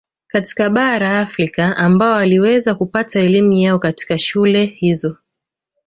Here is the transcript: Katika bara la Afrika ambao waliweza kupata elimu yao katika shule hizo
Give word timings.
Katika 0.27 0.69
bara 0.69 1.09
la 1.13 1.19
Afrika 1.19 1.77
ambao 1.77 2.11
waliweza 2.13 2.75
kupata 2.75 3.19
elimu 3.19 3.53
yao 3.53 3.79
katika 3.79 4.17
shule 4.19 4.65
hizo 4.65 5.17